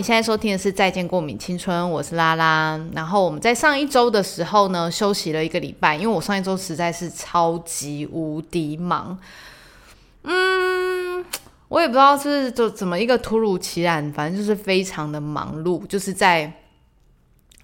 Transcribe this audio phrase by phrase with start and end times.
[0.00, 2.80] 你现在收听的是《再见过敏青春》，我是拉拉。
[2.94, 9.18] 然后我们在上一周的时候呢，休息了一个礼拜，因为我上一周实在是超级无敌忙。
[10.22, 11.22] 嗯，
[11.68, 16.50] 我也不知道是就怎么一个突如其来，反正就是非常的忙碌，就是在。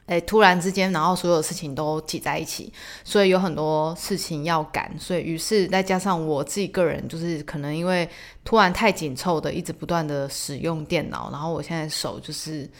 [0.07, 2.73] 哎，突然之间，然后所有事情都挤在一起，
[3.05, 8.09] 所以有很多事情要赶，所以于是再加上我自己个人，就是可能因为
[8.45, 12.71] 突然太紧凑的，一直不断的使用电脑，然后我现在手就是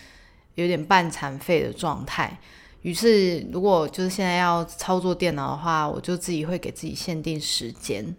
[0.55, 2.39] 有点半残废的状态。
[2.83, 8.15] 于是如果就是现在要操作电脑的话，我就自己会给自己限定时间。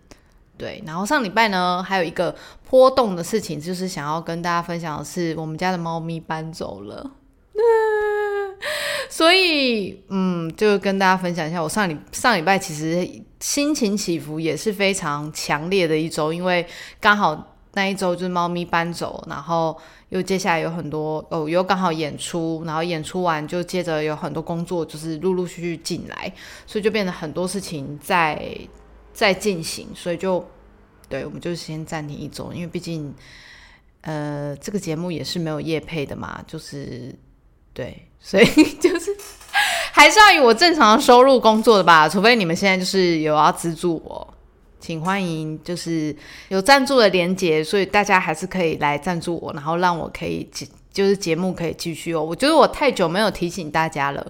[0.57, 2.35] 对，然后上礼拜呢，还有一个
[2.69, 7.09] 波动的事情，就是想要跟大家分享的是，我们家的猫咪搬走了。
[9.09, 13.07] 所以，嗯，就跟大家分享一下，我上礼上礼拜其实
[13.39, 16.65] 心情起伏也是非常强烈的一周，因为
[16.99, 19.77] 刚好那一周就是猫咪搬走，然后
[20.09, 26.33] 又接下来有很多哦，又刚好演出，然后演出完就接着有很多工作，就是陆陆续续进来，
[26.65, 28.41] 所以就变得很多事情在
[29.13, 30.43] 在进行，所以就
[31.07, 33.13] 对我们就先暂停一周，因为毕竟
[34.01, 37.13] 呃这个节目也是没有业配的嘛，就是
[37.73, 38.06] 对。
[38.19, 38.45] 所以
[38.79, 39.15] 就是
[39.91, 44.33] 还是要以我正常的收入工作的吧，除非你们现在就是有要资助我，
[44.79, 46.15] 请欢迎就是
[46.49, 50.47] 有赞助的连接，所以大家还是可以来赞助我，然后让我可以
[50.91, 52.21] 就是节目可以继续哦。
[52.23, 54.25] 我觉得我太久没有提醒大家了，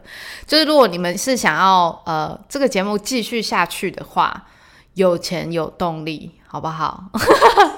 [0.46, 4.46] 就是如果你们是想要呃这个节目继续下去的话，
[4.94, 7.06] 有钱有动力，好不好？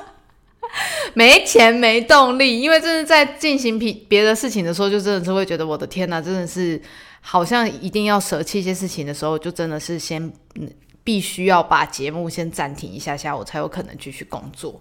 [1.16, 6.80] 没钱没动力，因为真的在进行别别的事情的时候，就真的是会觉得我的天哪，真的是
[7.22, 10.32] 好像一定要舍弃一些事情的时候，就真的是先
[11.04, 14.80] 必须要把节目先暂停一下下，我才有可能继续工作。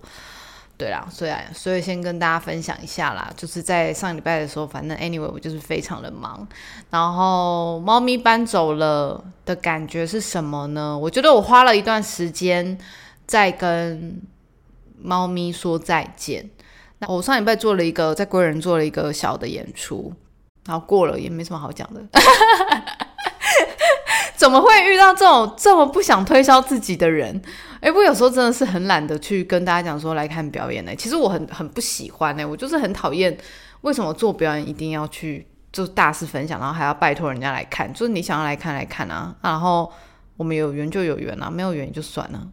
[0.77, 6.47] 对啦，所以所以先跟大家分享一下啦，就是在上礼拜的时候，反正 anyway 我就是非常的忙，
[6.91, 10.97] 然后猫咪搬走了的感觉是什么呢？
[10.97, 12.79] 我觉得我花了一段时间
[13.27, 14.21] 在跟。
[15.01, 16.49] 猫咪说再见。
[16.99, 20.13] 那我上礼拜做了一个在贵人做了一个小的演出，
[20.67, 22.03] 然后过了也没什么好讲的。
[24.37, 27.43] 怎么会遇到这种这么不想推销自己的人？
[27.81, 30.95] 哎，我有时候真的是很懒得去跟大家讲说来看表演呢。
[30.97, 33.37] 其实我很很不喜欢呢，我就是很讨厌
[33.81, 37.93] 为什么做表演一定要去就大肆分享，然后还要拜托人家来看。
[37.93, 39.93] 就是你想要来看来看啊，然后
[40.37, 42.49] 我们有缘就有缘啊，没有缘就算了。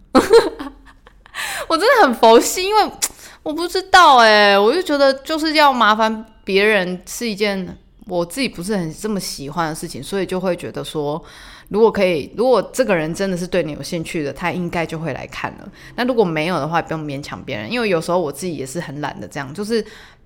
[1.67, 2.91] 我真的很佛系，因为
[3.43, 7.77] 我不知道哎，我就觉得就是要麻烦别人是一件
[8.07, 11.23] 我自己不是很这么喜欢的事情，所以就会觉得说，
[11.69, 15.69] 如果可以，如果这个人真的是对你有兴趣的，他应该就会来看了。
[15.95, 19.83] 那如果没有的话，不用勉强别人，因为有时候我自己也是很懒的，这样就是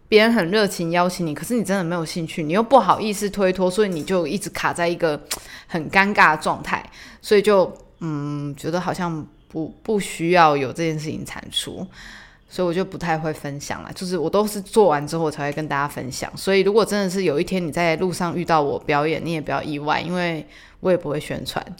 [0.08, 5.22] 别人很热情邀请你，可是你真的没有兴趣，你又不好意思推脱，所以你就一直卡在一个
[5.68, 6.90] 很尴尬的状态，
[7.22, 9.28] 所以就嗯，觉得好像。
[9.52, 11.86] 不不需要有这件事情产出，
[12.48, 13.92] 所以我就不太会分享了。
[13.94, 16.32] 就是我都是做完之后才会跟大家分享。
[16.38, 20.48] 所以如果真的是有一天你在路上遇到我表演，你也不要意外，因为
[20.80, 21.66] 我也不会宣传。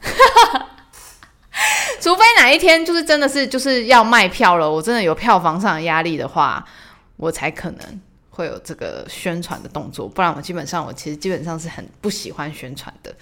[2.02, 6.66] 除非哪一天就是真的是就是要卖票了，我真的有票房上的压力的话，
[7.18, 10.08] 我才可能会有这个宣传的动作。
[10.08, 13.14] 不然我基本上我其实基本上是很不喜欢宣传的。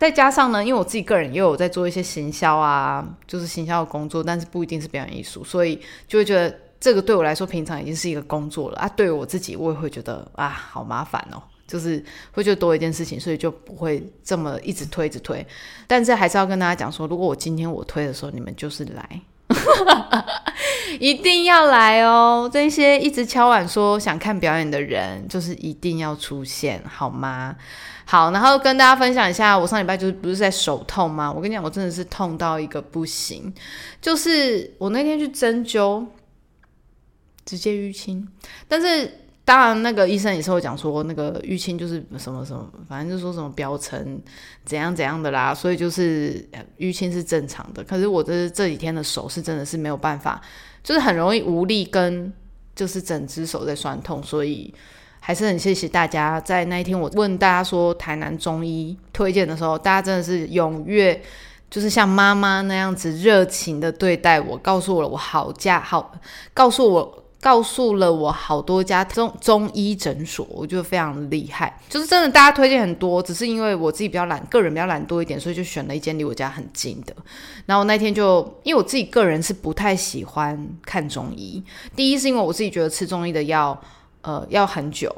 [0.00, 5.78] 再加上呢，因为我自己个人也有在做一些行销啊，就是行销的工作，但是不一定是表演艺术，所以
[6.08, 8.88] 就会觉得这个对我来说平常已经是一个工作了啊。
[8.96, 12.02] 对我自己，我也会觉得啊，好麻烦哦，就是
[12.32, 15.46] 会觉得多一件事情，所以就不会这么一直推，一直推。
[15.86, 19.20] 但是还是要跟大家讲说，如果我今天我推的时候，你们就是来，
[20.98, 22.48] 一定要来哦。
[22.52, 27.56] 这些一直敲碗说想看表演的人，就是一定要出现，好吗？
[28.04, 31.32] 好，然后跟大家分享一下，我上礼拜就是不是在手痛吗？
[31.32, 33.52] 我跟你讲，我真的是痛到一个不行，
[34.00, 36.04] 就是我那天去针灸，
[37.44, 38.26] 直接淤青。
[38.66, 39.19] 但是
[39.50, 44.22] 当然，那个医生也是会讲说，那个淤青就是什么什么，反正就说什么表层
[44.64, 46.48] 怎样怎样的啦，所以就是
[46.78, 47.82] 淤青是正常的。
[47.82, 50.40] 可是我这这几天的手是真的是没有办法，
[50.84, 52.32] 就是很容易无力，跟
[52.76, 54.72] 就是整只手在酸痛，所以。
[55.22, 61.20] 还是很谢谢大家，在那一天我问大家说台南中医推荐的时候，大家真的是踊跃，
[61.68, 66.12] 就是像妈妈那样子热情的对待我，告诉我我好价好，
[66.54, 71.78] 告诉我告诉了我好多家中中医诊所，我觉得非常厉害。
[71.88, 77.14] 就是真的大家推荐很多，只是因为我自己比较懒，个人比较懒多一点，所以就选了一间离我家很近的。
[77.66, 81.62] 然后那天就因为我自己个人是不太喜欢看中医，
[81.96, 83.80] 第一是因为我自己觉得吃中医的药。
[84.22, 85.10] 呃，要很久，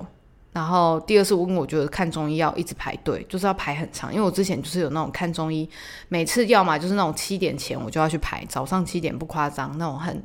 [0.53, 4.15] 然后第二是，我我觉得看中医要一直排队，就是要排很长。
[4.15, 5.69] 因为我之前就是有那种看中医，
[6.07, 10.23] 每次要么就是那种七点前我就要去排，早上七点不夸张，那种很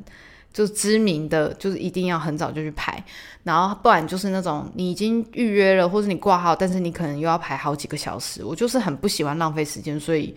[0.57, 3.04] 就是知名的，就是一定要很早就去排。
[3.44, 8.44] 然后不然就是那种你已经预约了，或者你挂号，但是你可能又要排好几个小时。
[8.44, 10.36] 我就是很不喜欢浪费时间，所以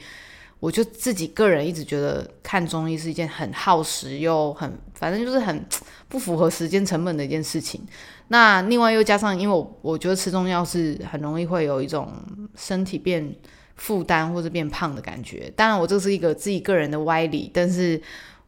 [0.58, 5.64] 我就自己个人一直觉得看中医是一件很耗时又很，反正就是很
[6.06, 7.80] 不符合时间成本的一件事情。
[8.28, 12.12] 那另外又加上，因为我我觉得吃中药是很容易会有一种
[12.56, 13.34] 身体变
[13.76, 15.50] 负担或者变胖的感觉。
[15.56, 17.98] 当然，我这是一个自己个人的歪理，但是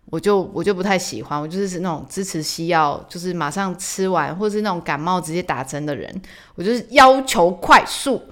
[0.07, 1.41] 我就我就不太喜欢。
[1.41, 6.23] 我就是那种支持西药，就是马上吃完，或者是那种感冒直接打针的人。
[6.55, 8.23] 我就是要求快速，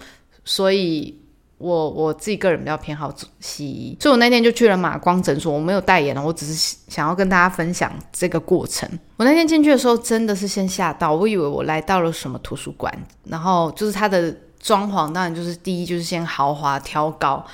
[0.45, 1.19] 所以。
[1.61, 5.53] 我我自己个人比较偏好西医，所以我那天就去了马光诊所。
[5.53, 8.89] 我没有代言了，我只是想要跟大家分享这个过程。
[9.19, 12.91] 我那天进去的时候真的是先吓到，我以为我来到了什么图书馆，
[13.25, 17.45] 然后就是他的装潢，当然就是第一就是先豪华挑高。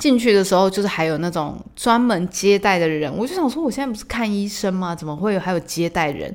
[0.00, 4.94] 进去的时候就是还有那种专门接待的人，我就想说我现在不是看医生吗？
[4.94, 6.34] 怎么会有还有接待人？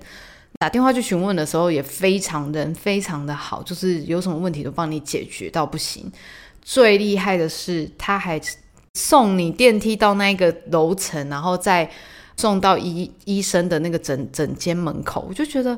[0.59, 6.11] 打电话去询问的时候也非常人非常的好，就是有什么问题都帮你解决到不行。
[6.61, 8.39] 最厉害的是，他还
[8.93, 11.89] 送你电梯到那个楼层，然后再
[12.37, 15.25] 送到医医生的那个诊诊间门口。
[15.27, 15.75] 我就觉得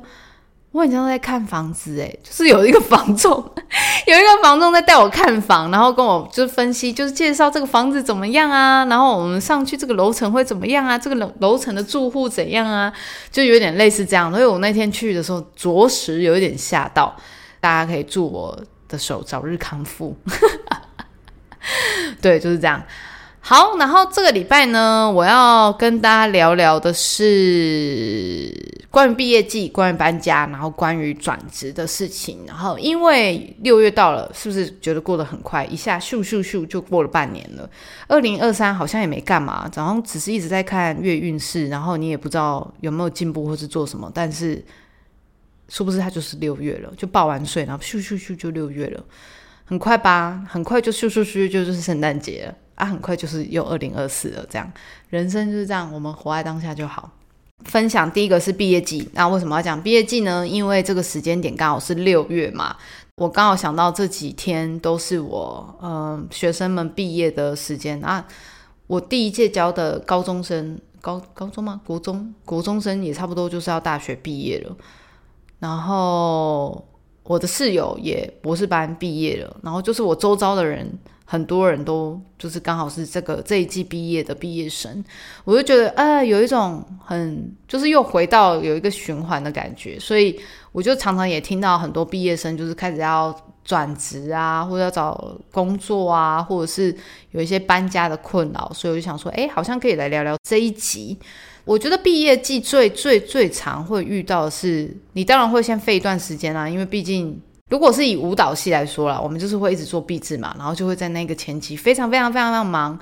[0.74, 3.32] 我很像在看房子，诶，就是有一个房仲，
[4.06, 12.92] 有一个房仲在带我看房，然后跟我就分析，就是介绍这个房子怎么样啊，然后我们上去这个楼层会怎么样啊，这个楼楼层的住户怎样啊，
[13.32, 14.30] 就有点类似这样。
[14.32, 17.16] 所以我那天去的时候，着实有一点吓到。
[17.62, 18.60] 大家可以祝我。
[18.90, 20.16] 的手早日康复，
[22.22, 22.80] 对，就是这样。
[23.46, 28.50] 好，然后这个礼拜呢，我要跟大家聊聊的是
[28.90, 32.40] 关于毕业季、关于搬家，然后关于转职的事情。
[32.48, 35.66] 然后因为六月到了，是不是觉得过得很快？
[35.66, 37.70] 一下咻咻咻就过了半年了。
[38.08, 44.64] 二零二三好像也没干嘛，早上只是一直在看月运势，然后你也不知道有没有进步或是做什么，但是。
[45.70, 49.04] 是不是，它就是六月了，就报完税，然后咻咻咻就六月了，
[49.66, 50.44] 很快吧？
[50.48, 52.86] 很快就咻咻咻就就是圣诞节了啊！
[52.86, 54.72] 很快就是又二零二四了，这样
[55.10, 57.10] 人生就是这样，我们活在当下就好。
[57.66, 60.46] 分享第一个是毕业季，那为什么要讲毕业季呢？
[60.46, 62.76] 因为这个时间点刚好是六月嘛，
[63.18, 68.26] 我刚好想到这几天都是我嗯学生们毕业的时间啊。
[68.88, 71.80] 我第一届教的高中生，高高中吗？
[71.86, 74.76] 国中国中生也差不多就是要大学毕业了。
[75.60, 76.86] 然后
[77.24, 85.04] 我的室友也博士班毕业了，然后就是我周遭的人，很多人都就是刚好是这个这一季毕业的毕业生，
[85.46, 90.40] 我就觉得啊，有一种很就是又回到有一个循环的感觉，所以
[90.72, 96.96] 我就常常也听到很多毕业生就是开始要转职啊，或者要找工作啊，或者是
[97.32, 101.18] 有一些搬家的困扰，所以我就想说，哎，好像可以来聊聊这一集。
[101.66, 107.42] 我觉得毕业季最最最常会遇到的是，你当然会先费一段时间啦，因为毕竟
[107.74, 113.00] 如果是以舞蹈系来说啦，我们就是会一直做毕制嘛，然后就会在那个前期非常非常非常非常忙，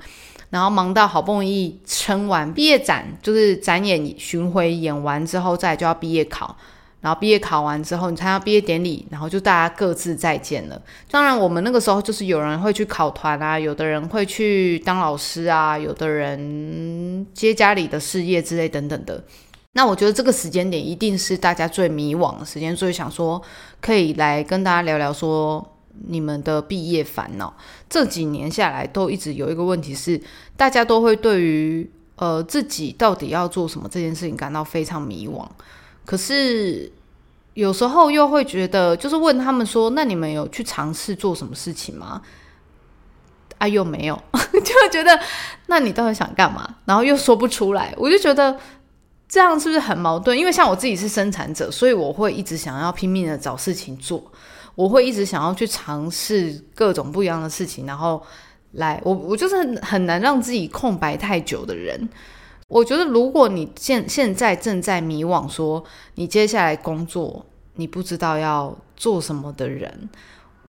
[0.48, 6.56] 然后忙到好不容易撑完毕业展，就是展演巡回演完之后，再就要毕业考。
[7.02, 10.80] 然后毕业考完之后，你参加毕业典礼，然后就大家各自再见了。
[11.10, 19.22] 当然，我们那个时候就是有人会去考团啊，有的人会去当老师啊，有的人接家里的事业之类等等的。
[19.74, 23.40] 那我觉得这个时间点一定是大家最迷惘的时间，所以想说
[23.80, 25.66] 可以来跟大家聊聊说
[26.08, 27.54] 你们的毕业烦恼。
[27.88, 30.20] 这几年下来都一直有一个问题是，
[30.56, 35.46] 大家都会对于呃自己到底要做什么这件事情感到非常迷惘。
[36.04, 36.92] 可是
[37.54, 42.20] 有时候又会觉得，就是问他们说：“那你们有去尝试做什么事情吗？”
[43.56, 44.20] 啊，又没有，
[44.52, 45.18] 就觉得
[45.66, 46.76] 那你到底想干嘛？
[46.84, 48.58] 然后又说不出来，我就觉得
[49.32, 50.36] 这样是不是很矛盾？
[50.36, 54.22] 因为像我自己是生产者，所以我会一直想要拼命的找事情做，
[54.74, 58.22] 我会一直想要去尝试各种不一样的事情，然后
[58.72, 62.06] 来我我就是很难让自己空白太久的人。
[62.68, 65.82] 我觉得，如果你现现在正在迷惘，说
[66.16, 67.46] 你接下来工作
[67.76, 70.10] 你不知道要做什么的人，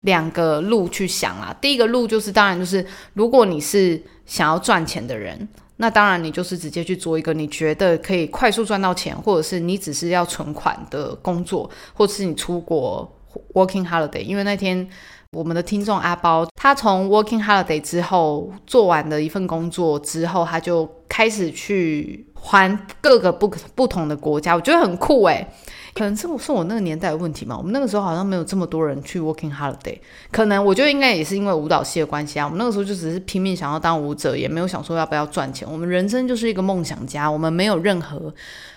[0.03, 1.53] 两个路去想啊。
[1.61, 5.49] 第一个路就是，当然就是，如果你是想要赚钱的人，
[5.83, 13.13] 那当然你就是直接去做一个你觉得可以快速赚到钱，或者是你只是要存款的工作，或者是你出国
[13.53, 14.23] working holiday。
[14.23, 14.89] 因为那天
[15.33, 20.89] 我们的听众阿包，他从 working holiday 之后做完的一份工作之后，他就。
[21.13, 25.47] 开始去环各个不不同的国家，我觉得很酷诶。
[25.95, 27.57] 可能是我是我那个年代的问题嘛。
[27.57, 29.99] 我们那个时候好像没有这么多人去 working holiday，
[30.31, 32.47] 可能我觉得应该也是因为舞蹈系的关系啊。
[32.47, 35.69] 我们那个时候就只是拼命想要当舞者，也没有想说要不要赚钱。
[35.71, 38.33] 我们人生就是一个梦想家，我们没有任何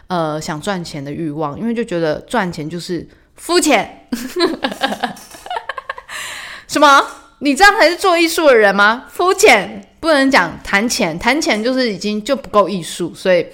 [0.07, 4.07] 呃想赚钱的欲望，因为就觉得赚钱就是肤浅。
[6.67, 7.05] 什么？
[7.39, 9.05] 你这样才是做艺术的人吗？
[9.09, 13.45] 肤浅不能讲谈钱，谈钱就是已经就不够艺术，所以。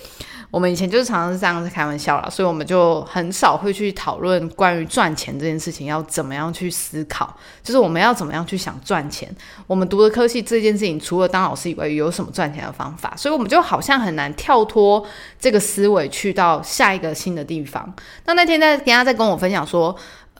[0.51, 9.33] 我们以前就是常常是这样子开玩笑啦，所以我们就很少会去讨论关于赚钱这件事情要怎么样去思考，就是我们要怎么样去想赚钱。
[9.65, 13.13] 我们读的科系这件事情，除了当老师以外，有什么赚钱的方法？
[13.15, 15.01] 所以我们就好像很难跳脱
[15.39, 17.91] 这个思维去到下一个新的地方。
[18.25, 19.95] 那那天在人家在跟我分享说，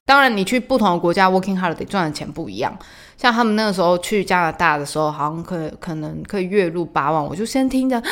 [0.06, 2.77] 当然你去不同的国家 working hard 得赚的钱不一样，
[3.15, 8.03] 像他们那个时候去加拿大的时候，好像可可能可以月入八万，我就先听着。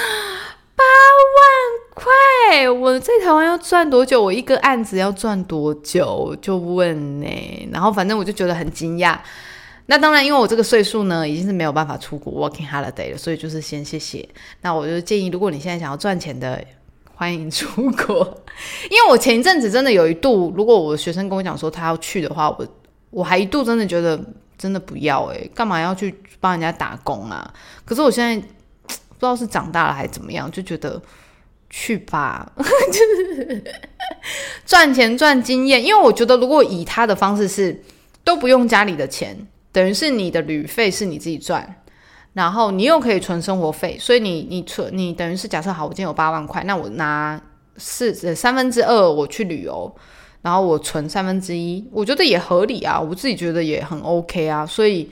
[0.80, 0.86] 八
[1.36, 1.44] 万
[1.94, 4.24] 块，我在台湾要赚多久？
[4.24, 6.34] 我一个案子要赚多久？
[6.42, 7.70] 就问呢。
[7.70, 9.18] 然后反正我就觉得很惊讶。
[9.88, 14.28] 那当然，因为我这个岁数呢，已经是没有办法出国 working holiday 了，所以就是先谢谢。
[14.62, 16.64] 那我就建议，如果你现在想要赚钱的，
[17.14, 18.44] 欢迎出国。
[18.90, 22.66] 因为我前一阵子真的有一度，如果我的学生跟我讲说他要去的话，我
[23.10, 24.18] 我还一度真的觉得
[24.58, 27.54] 真的不要诶，干嘛要去帮人家打工啊？
[27.84, 28.48] 可是我现在。
[29.20, 31.02] 不知道是长大了还是怎么样，就觉得
[31.70, 33.64] 去吧， 就是
[34.66, 35.84] 赚钱赚经验。
[35.84, 37.84] 因为我觉得，如果以他的方式是
[38.24, 39.38] 都不用家里的钱，
[39.74, 41.84] 等于是你的旅费是你自己赚，
[42.32, 47.40] 然后你又可以存生活费，所以你你存你等于是假设好，我今天有八万块，那我拿
[47.76, 49.94] 四三分之二我去旅游，
[50.42, 55.12] 然后我存三分之一，我觉得也合理啊，我自己觉得也很 OK 啊，所以。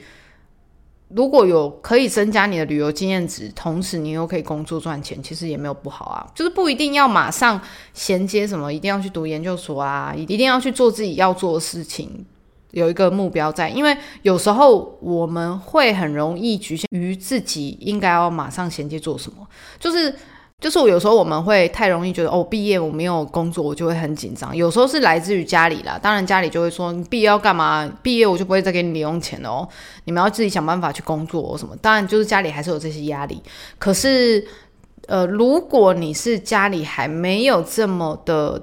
[1.08, 6.26] 如果有可以增加你的旅游经验值，同时你又可以工作赚钱，其实也没有不好啊。
[6.34, 7.60] 就是不一定要马上
[7.94, 12.24] 衔接什么，一定要去读研究所啊，一定要去做自己要做的事情，
[12.72, 13.68] 有一个目标在。
[13.70, 19.46] 因为有时候我们会很容易局限于自己应该要马上衔接做什么，
[19.78, 20.14] 就是。
[20.60, 24.54] 就是我有时候我们会太容易觉得哦，毕业我没有工作，我就会很紧张。
[24.56, 27.88] 有时候是来自于家里啦，当然家里就会说你毕业要干嘛？
[28.02, 29.68] 毕业我就不会再给你零用钱哦，
[30.06, 31.76] 你们要自己想办法去工作什么。
[31.76, 33.40] 当然就是家里还是有这些压力。
[33.78, 34.44] 可是
[35.06, 38.60] 呃，如果你是家里还没有这么的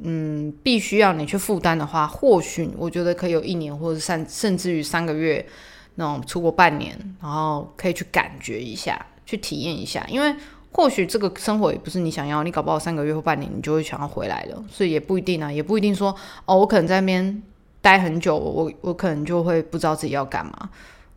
[0.00, 5.46] 嗯，必须要你去负担的话，或许我觉得可以有一年或者三甚至于三个月
[5.94, 10.34] 那种出国半年，然后可以去感觉一下，去体验一下，因为。
[10.76, 16.14] 或许这个生活也不是你想要，你搞不好三个月或半年你就会想要回来了，所以也不一定啊，也不一定说
[16.44, 17.42] 哦，我可能在那边
[17.80, 20.68] 待很久，我我可能就会不知道自己要干嘛。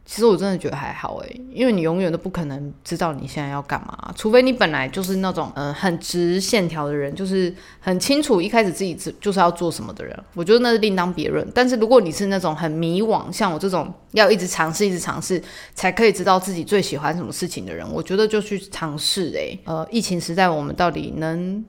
[0.10, 11.48] 其实我真的觉得还好诶，因为你永远都不可能知道你现在要干嘛，除非你本来就是那种嗯很直线条的人，就是很清楚一开始自己就是要做什么的人，我觉得那是另当别论。
[11.54, 15.40] 但是如果你是那种很迷惘，像我这种要一直尝试、一直尝试
[15.76, 19.60] 才可以知道自己最喜欢什么事情的人，我觉得就去尝试诶。
[19.66, 21.64] 呃，疫情时代我们到底能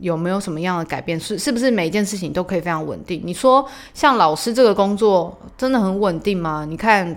[0.00, 1.18] 有没有什么样的改变？
[1.20, 3.22] 是是不是每一件事情都可以非常稳定？
[3.24, 6.66] 你说像老师这个工作真的很稳定吗？
[6.68, 7.16] 你看。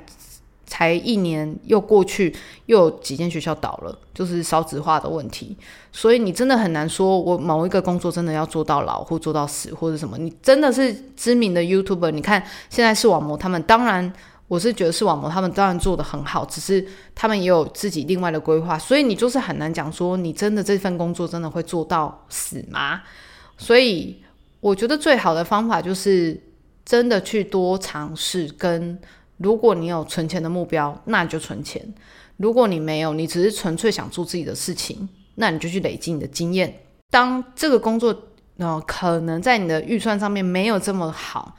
[0.68, 5.58] 才一年又过去，又有几间学校倒了，就是少子化的问题，
[5.94, 10.18] 所以你真的很难说，我某一个工作真的要做到老或做到死或者什么。
[10.18, 14.12] 你真的是知名的 YouTuber，你看现在视网膜，他们当然
[14.50, 23.02] 我是觉得视网膜，他们当然做的很好，只是他们也有自己另外的规划，所以你就是很难讲说你真的这份工作真的会做到死吗？
[23.58, 24.22] 所以
[24.60, 26.38] 我觉得最好的方法就是
[26.84, 29.00] 真的去多尝试跟。
[29.38, 31.82] 如果你有存钱的目标，那你就存钱；
[32.38, 36.74] 如果你没有，你只是纯粹想做自己的事情，那你就去累积你的经验。
[37.10, 38.16] 当这个工作
[38.58, 41.56] 呃可能在你的预算上面没有这么好，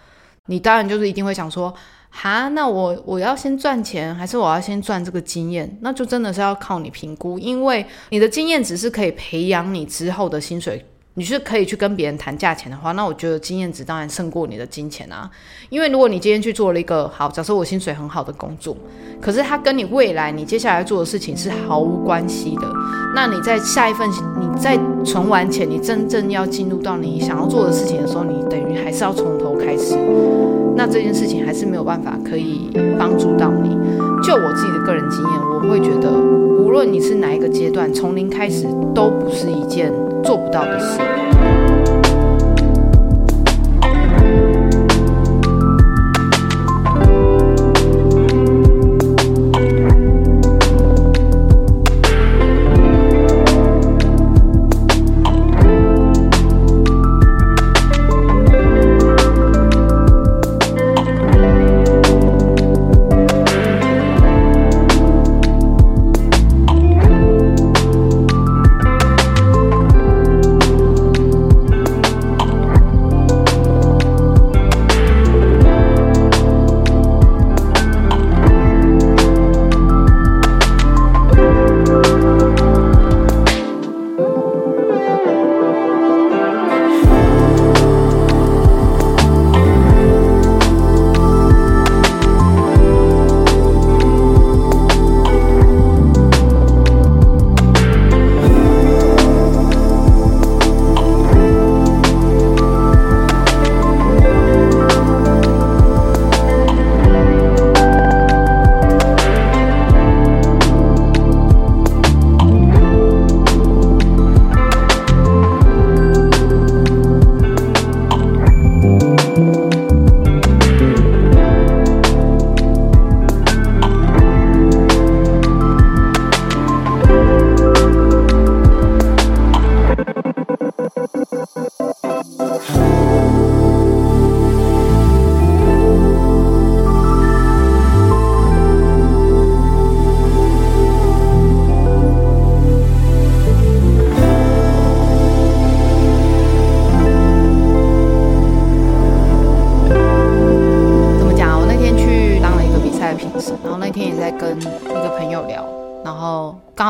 [0.47, 1.73] 你当然就是一定会想说：
[2.11, 5.79] 哈，那我我要先赚钱，还是我要先赚这个经验？
[5.81, 10.85] 那就真的是要靠你评估，因为你的经验只是可以培养你之后的薪水。
[11.19, 15.29] 你是可以去跟别人谈价钱的话，那我觉得经验值当然胜过你的金钱啊。
[15.69, 18.77] 因为如果你今天去做了一个好，假设我薪水很好的工作，
[19.21, 22.73] 可是它跟你未来你接下来做的事情是毫无关系的，
[23.17, 29.99] 那你在下一份你在存完钱，你真正要进入到你想要做的事情的时候，你等于还是要从头开始。
[30.77, 33.71] 那这件事情还是没有办法可以帮助到你。
[34.23, 41.28] 就我自己的个人经验，我会觉得，无论你是哪一个阶段，从零开始都不是一件做不到的事。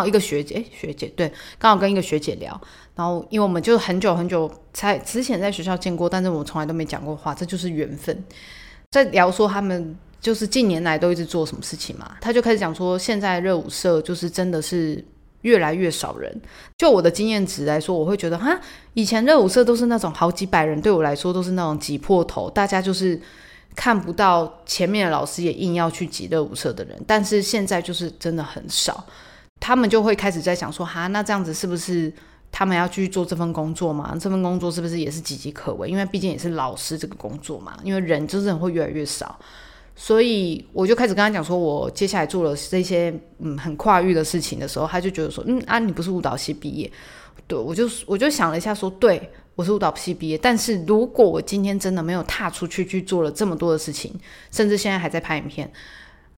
[0.08, 2.60] 一个学姐，哎，学姐对，刚好跟一个学姐聊。
[2.96, 8.24] 然后因为我们就很久很久才之前在学校见过，但是我从来都没讲过话，这就是缘分。
[8.90, 15.04] 在聊说他们就是近年来都一直做什么事情嘛，他就开始讲说现在热舞社就是真的是。
[15.42, 16.40] 越来越少人，
[16.76, 18.60] 就我的经验值来说，我会觉得哈，
[18.94, 23.18] 以前热舞社都是那种好几百人，对我来说都是那种挤破头，大家就是
[23.76, 27.00] 看不到前面的老师也硬要去挤热舞社的人。
[27.06, 29.06] 但是现在就是真的很少，
[29.60, 32.12] 他们就会开始在想说，哈，那这样子是不是
[32.50, 34.16] 他们要去做这份工作嘛？
[34.18, 35.88] 这份工作是不是也是岌岌可危？
[35.88, 39.38] 因为毕竟也是老师这个工作嘛，因为人就是会越来越少。
[40.00, 46.88] 所以我就开始跟他讲说，我接下来做了这些嗯很跨域的事情的时候，他就觉得说，嗯啊，你不是舞蹈系毕业，
[47.48, 54.14] 对我就我就想了一下说，对我是舞蹈系毕业，但是如果我今天真的没有踏出去去做了这么多的事情，
[54.52, 55.68] 甚至现在还在拍影片，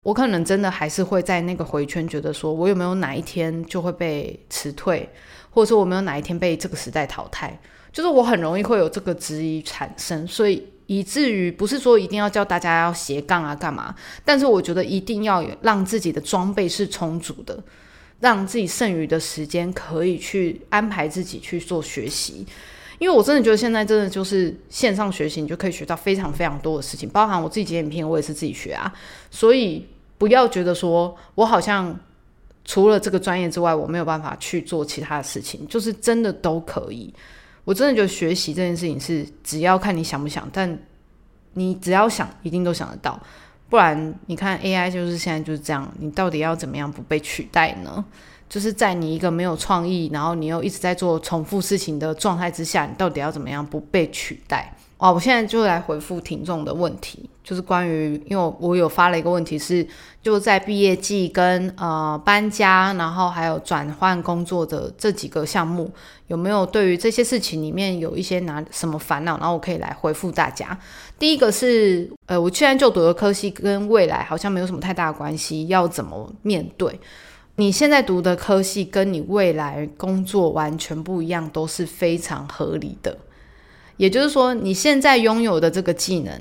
[0.03, 5.09] 我可能真的还是会在那个回圈，觉得说我有没有哪一天就会被辞退，
[5.51, 7.59] 或者说我没有哪一天被这个时代淘汰，
[7.93, 10.67] 就是我很容易会有这个质疑产生，所以。
[10.91, 17.63] 以至于不是说一定要教大家要斜杠啊干嘛，但是我觉得一定要让自己的装备是充足的，
[18.21, 22.47] 让自己剩余的时间可以去安排自己去做学习。
[22.99, 28.93] 因为我真的觉得现在真的就是线上学习，你就可以学到非常非常多的事情，包含我自己剪影片，我也是自己学啊。
[29.31, 29.87] 所以
[30.19, 31.99] 不要觉得说我好像
[32.65, 37.13] 除了这个专业之外，我没有办法去做其他的事情，就是真的都可以。
[37.65, 40.79] 我真的觉得学习这件事情是只要看你想不想，但
[41.53, 43.21] 你只要想，一定都想得到。
[43.69, 48.03] 不然你看 AI 就是现在就是这样，你到底要怎么样不被取代呢？
[48.49, 54.75] 就是在你一个没有创意，然后你又一直在做重复事情的状态之下，你到底要怎么样不被取代？
[54.97, 59.87] 哦，我现在就来回复听众的问题，就是关于，因为我有发了一个问题是，
[60.21, 65.89] 就在毕业季跟呃搬家，然后还有转换工作的这几个项目，
[66.27, 69.39] 有没有对于这些事情里面有一些拿什么烦恼？
[69.39, 70.77] 然后我可以来回复大家。
[71.17, 76.99] 第一个是，呃，我现在就读的科系跟未来好像没有什么太大的关系，要怎么面对？
[77.59, 83.18] 你现在读的科系跟你未来工作完全不一样，都是非常合理的。
[83.97, 86.40] 也就是说，你现在拥有的这个技能，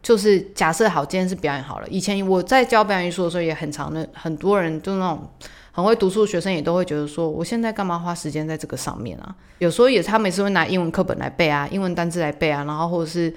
[0.00, 1.88] 就是假设好，今天是表演好了。
[1.88, 5.28] 以前我在教表演艺术的时候，也很常的，很多人就那种
[5.72, 9.34] 很会读书的学生，也都会觉得说，我现在干嘛花时间在这个上面啊？
[9.58, 13.34] 有时候也，他每次会拿英文课本来背啊，英文单词来背啊，然后或者是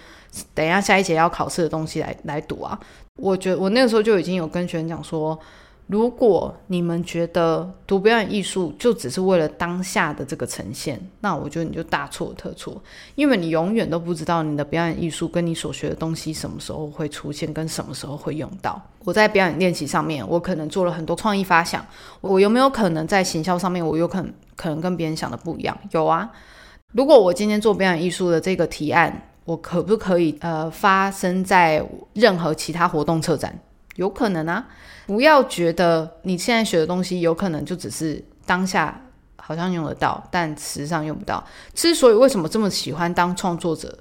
[0.54, 2.80] 等一下下一节要考试的东西来来读啊。
[3.16, 5.40] 我觉我那个时候就已经有跟学生讲说。
[5.88, 12.82] 如果你们觉得读表演艺术就只是为了当下的这个呈现，那我觉得你就大错特错，
[13.16, 18.82] 因为你永远都不知道你的表演艺术跟你所学的东西什么时候会出现，跟什么时候会用到。
[19.06, 21.86] 我在表演练习上面，我可能做了很多创意发想，
[22.20, 25.78] 我有没有可能在行销上面，我有可能可能跟别人想的不一样？
[25.92, 26.30] 有啊。
[26.92, 33.58] 如果我今天做表演艺术的这个提案，我可不可以呃发生在任何其他活动策展？
[33.98, 34.66] 有可能啊。
[35.06, 39.00] 不要觉得你现在学的东西有可能就只是当下
[39.36, 41.42] 好像用得到，但实际上用不到。
[41.74, 43.98] 之所以为什么这么喜欢当创作者，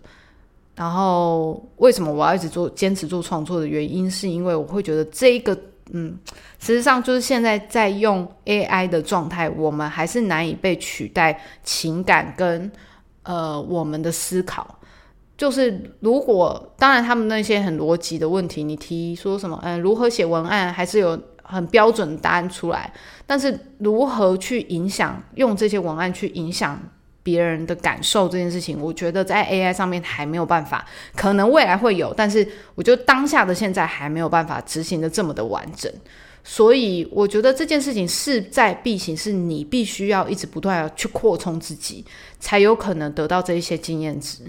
[0.74, 5.56] 然后为什么我要一直做坚持做创作的原因，是因为我会觉得这一个，
[5.92, 6.18] 嗯，
[6.58, 12.70] 实际上就是现在在用 AI 的状态，我们还是难以被取代情感跟
[13.22, 14.75] 呃我们的思考。
[15.36, 22.92] 就是如果当然他们那些很逻辑的问题，你提说什么，嗯，如何写文案，还是有很标准答案出来。
[23.26, 26.80] 但是如何去影响用这些文案去影响
[27.22, 35.92] 别人的感受这件事情，我觉得在 AI 上面还没有办法，可能未来会有，但是我觉得当下的现在还没有办法执行的这么的完整。
[36.44, 42.04] 所以我觉得这件事情势在必行，是你必须要一直不断要去扩充自己，
[42.38, 44.44] 才有可能得到这一些经验值。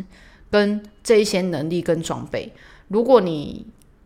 [0.50, 2.52] 跟这一些能力跟装备，
[2.88, 3.66] 如果你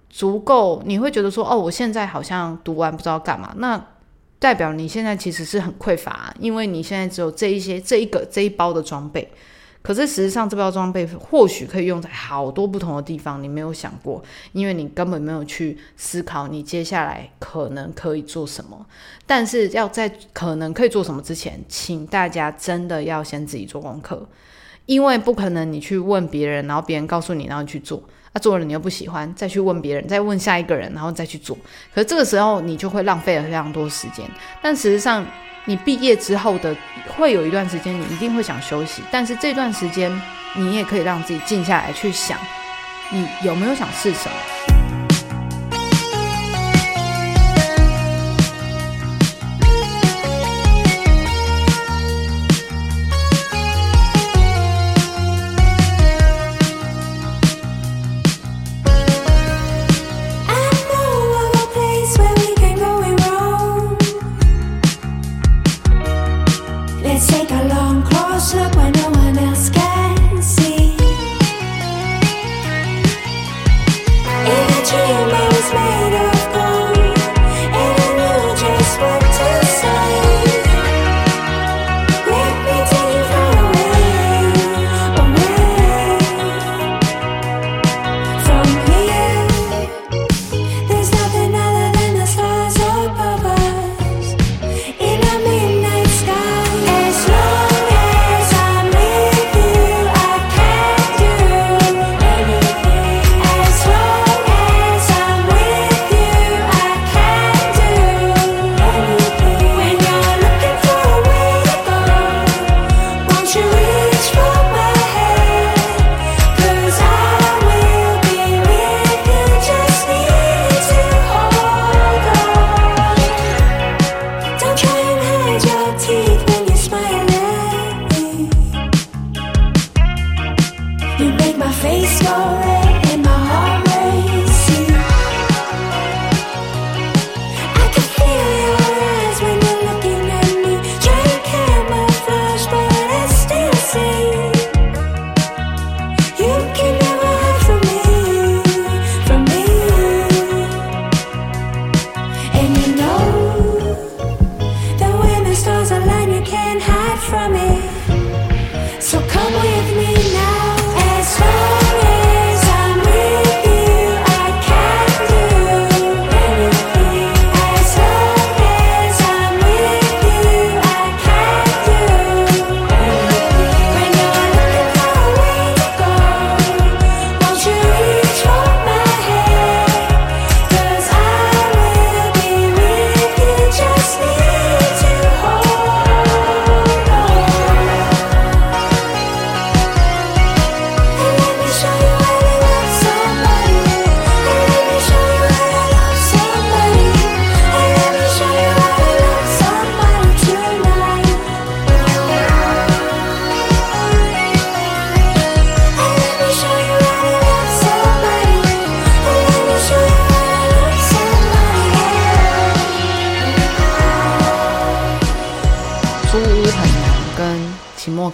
[0.09, 3.83] 足够，你会觉得说，哦，我现在好像读完不知道干嘛，那
[4.39, 9.31] 代表你现在其实是很匮乏，因为你现在只有这一些这一个这一包的装备。
[9.83, 18.85] 可是实际上，这包装备或许可以用在好多不同的地方，你没有想过，因为你根本没有去思考你接下来可能可以做什么。
[19.25, 24.27] 但是要在可能可以做什么之前，请大家真的要先自己做功课。
[24.85, 28.01] 因为不可能，你去问别人，然后别人告诉你，然后去做，
[28.33, 31.57] 啊，做了你又不喜欢，再去问别人，再问下一个人，然后再去做。
[31.93, 34.25] 可是这个时候，你就会浪费了非常多时间。
[34.61, 35.25] 但事实上，
[35.65, 36.75] 你毕业之后的
[37.15, 39.01] 会有一段时间，你一定会想休息。
[39.11, 40.11] 但是这段时间，
[40.55, 42.37] 你也可以让自己静下来去想，
[43.11, 44.70] 你有没有想试什么。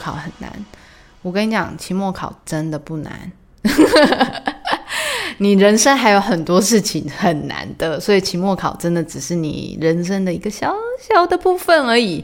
[0.07, 0.49] 考很难。
[1.21, 3.29] 我跟你讲，期末考真的不难。
[5.39, 12.23] 你人生还有很多事情很难的，所以期末考真的只是你人生的一个小小的部分而已。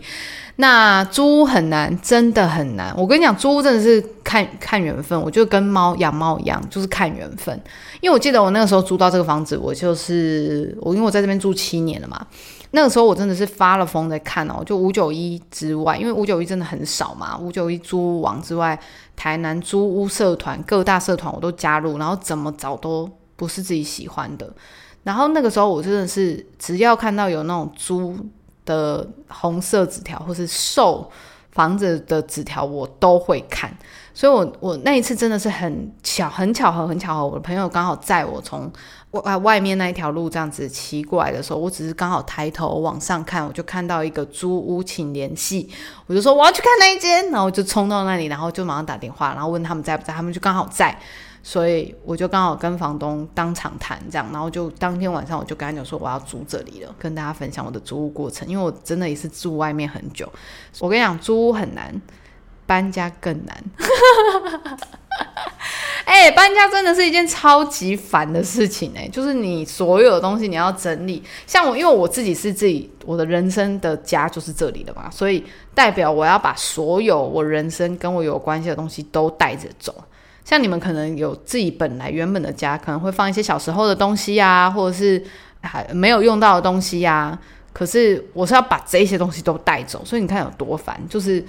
[0.56, 2.94] 那租屋很难，真的很难。
[2.96, 5.20] 我跟你讲，租屋真的是看看缘分。
[5.22, 7.60] 我就跟猫养猫一样，就是看缘分。
[8.00, 12.26] 因为我记得我那个时候租到这个房子，我就是我，因为我在这边住七年了嘛。
[12.74, 17.38] 那个时候我真的是发了疯在看哦，就五九一之外，因为五九一真的很少嘛。
[17.38, 18.80] 五九一租屋网之外，
[19.16, 24.54] 台南租屋社团各大社团我都加入，然后怎么找都不是自己喜欢的。
[25.04, 28.16] 然后那个时候我真的是只要看到有那种租。
[28.66, 31.12] 的红色纸条或是售
[31.52, 33.70] 房子的纸条，我都会看。
[34.14, 37.28] 所以，我我那一次真的是很巧，很巧合，很巧合。
[37.28, 38.72] 我的朋友刚好在我从
[39.14, 45.70] 外外面那一条路这样子骑过来的时候，我只是刚好抬头往上看，我就看到一个租屋，请联系。
[46.08, 50.98] 我就说我要去看那一间，然后就冲到那里，然后就马上打电话，然后问他们在不在，他们就刚好在。
[51.46, 60.32] 所以我就刚好跟房东当场谈这样，然后就当天晚上我就跟他讲说我要租这里了，跟大家分享我的租屋过程，因为我真的也是住外面很久。
[60.80, 62.02] 我跟你讲，租屋很难，
[62.66, 63.64] 搬家更难。
[66.06, 71.24] 哎，搬家真的是一件超级烦的事情哎，就是你所有的东西你要整理。
[71.48, 79.96] 像我，因为我自己是自己，我的人生的家就是这里的嘛，所以代表我要把所有我人生跟我有关系的东西都带着走。
[80.46, 85.24] 像你们可能有自己本来原本的家，可能会放一些小时候的东西呀，或者是
[85.62, 87.38] 还没有用到的东西呀。
[87.72, 91.00] 可是我是要把这些东西都带走，所以你看有多烦。
[91.10, 91.44] 就是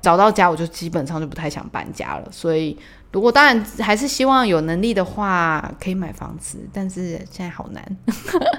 [0.00, 2.28] 找到家，我就基本上就不太想搬家了。
[2.30, 2.78] 所以
[3.12, 7.96] 如果当然还是希望有能力的话，可以买房子，但是现在好难。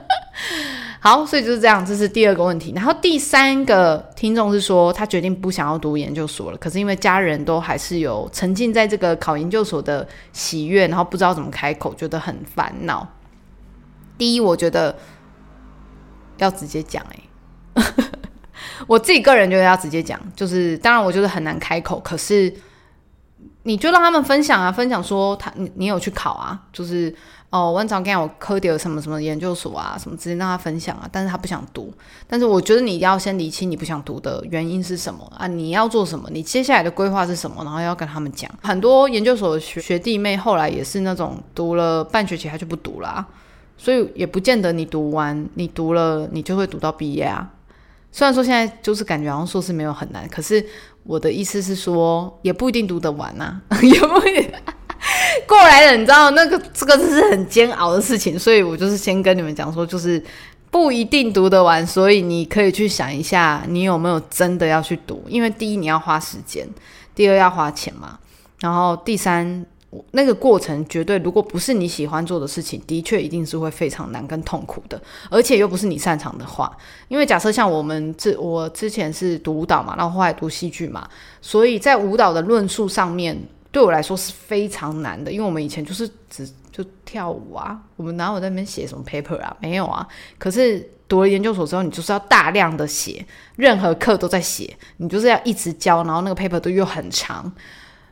[0.99, 2.73] 好，所以就是这样，这是第二个问题。
[2.75, 13.07] 然后第三个听众是说，他决定不想要读研究所了，可是因为家人都还是有沉浸在这个考研究所的喜悦，然后不知道怎么开口，觉得很烦恼。
[14.17, 14.97] 第一，我觉得
[16.37, 17.83] 要直接讲，哎，
[18.87, 22.51] 我自己个人觉得要直接讲，就是当然我觉得很难开口，可是
[23.67, 27.13] 你就让他们分享啊，分享说他你你有去考啊，就是。
[27.49, 31.93] 哦，我常跟我科迪什么什么研究所啊，什么直接让他分享啊，但是他不想读。
[32.27, 35.47] 但是我觉得你要先理清你不想读的原因是什么啊？
[35.47, 36.27] 你要做什么？
[36.29, 37.63] 你接下来的规划是什么？
[37.63, 38.51] 然后要跟他们讲。
[38.61, 43.25] 很多研究所的学学弟妹后来也是那种读了半学期他就不读了，
[43.77, 47.49] 所以也不见得你读完你读了你就会读到毕业啊。
[48.11, 50.65] 虽然说现在就是感觉好像硕士没有很难，可是
[51.07, 54.53] 我的意思是说也不一定读得完呐， 也不会。
[55.47, 60.21] 过来了，你知道那个这个是很煎熬的事情，所以我就是先跟你们讲说，就是
[60.69, 65.23] 不一定读得完，所以你可以去想一下，你有没有真的要去读？
[65.29, 66.67] 因为第一你要花时间，
[67.15, 68.19] 第二要花钱嘛，
[68.59, 69.65] 然后第三
[70.11, 76.75] 那个过程绝对如果不是你喜欢做的事情，的确一定是会非常难跟痛苦的，而且又不是你擅长的话，
[77.07, 81.07] 因为假设像我们之我之前是读舞蹈嘛，然后后来读戏剧嘛，
[81.41, 83.37] 所以在舞蹈的论述上面。
[83.69, 89.55] 对我来说是非常难的，因为我们以前就是只就跳舞啊，我们哪有在那边写什么 paper 啊？
[89.59, 90.07] 没有啊。
[90.39, 93.23] 可是读了研究所之后，你就是要大量的写，
[93.55, 97.51] 任何课都在写，你就是要一直教，然后那个 paper 都又很长，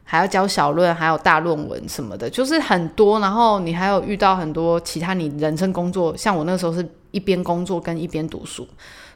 [0.05, 3.19] 还要教小论，还有大论文什么的，就是很多。
[3.19, 8.65] 然后你还有遇到很多其他你人生工作，像我那时候是一边工作跟一边读书，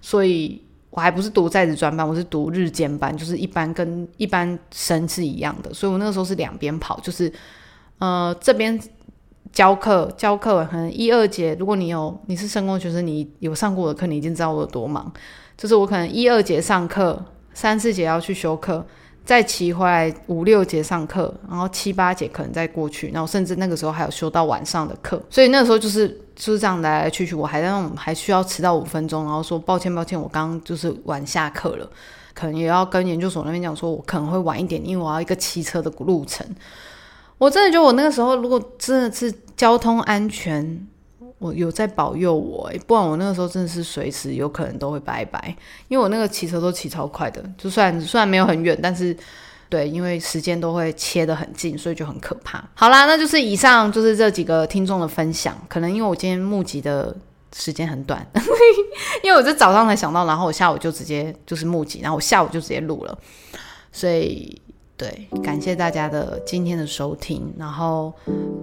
[0.02, 0.62] 所以。
[0.92, 7.32] 我还不是读在职专班，我是读日间班，就是一般跟一般生是一样的，所以我那个时候是两边跑，就是
[8.00, 8.78] 呃这边
[9.54, 15.14] 教课教课，可能一二节，如果你有你是生工学生，你有上过我的课，你已经知道我有多忙，
[15.56, 17.24] 就是我可能一二节上课，
[17.54, 18.84] 三四节要去修课。
[19.26, 31.90] 再骑回来五六节上课，然后七八节可能再过去，然后甚至那个时候还有修到晚上的课，所以那个时候就是就是这样来来去去，我还在那种还需要迟到五分钟，然后说抱歉抱歉，我刚刚就是晚下课了，
[32.34, 36.46] 可能也要跟研究所那边讲说，我可能会晚一点，因为我要一个骑车的路程。
[37.38, 40.88] 我真的觉得我那个时候如果真的是交通安全。
[41.40, 45.56] 我有在保佑我诶，不然我那个时候真的是随时有可能都会拜拜，
[45.88, 49.16] 因为我那个骑车都骑超快的，就算虽然没有很远，但是
[49.70, 52.64] 对，因为时间都会切得很近，所以就很可怕。
[52.74, 57.16] 好啦，那就是以上就是这几个听众的分享，可能因为我今天募集的
[57.56, 58.26] 时间很短，
[59.24, 63.18] 因为我是早上才想到，然后我下午就直接就是募集，然后我下午就直接录了，
[63.92, 64.62] 所以
[65.00, 68.14] 对，感谢大家的今天的收听，然后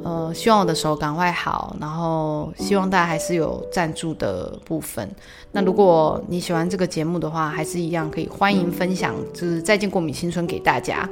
[0.04, 5.08] 呃，希望我的手赶快好，然后希望大家还是有赞助的部分。
[5.52, 11.08] 那如果你喜欢这个节目的话，还是一样可以欢迎分享，就是再见过敏青春给大家。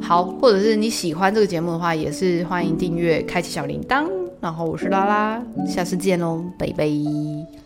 [0.00, 4.06] 好，或者是你喜欢这个节目的话，也是欢迎订阅，开启小铃铛。
[4.40, 7.65] 然后我是拉拉，下次见喽，拜拜。